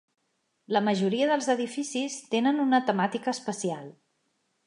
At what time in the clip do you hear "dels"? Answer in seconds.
1.31-1.49